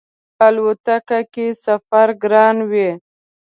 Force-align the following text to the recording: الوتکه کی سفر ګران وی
الوتکه 0.45 1.19
کی 1.33 1.47
سفر 1.63 2.07
ګران 2.23 2.57
وی 2.69 2.89